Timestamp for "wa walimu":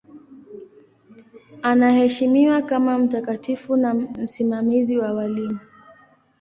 4.97-5.59